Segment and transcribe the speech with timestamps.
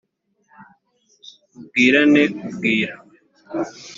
[1.51, 2.93] mubwirana ubwira